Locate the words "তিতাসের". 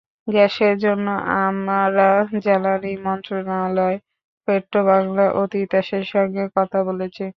5.53-6.05